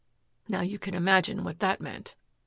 [0.49, 2.15] Now you can imagine what that meant."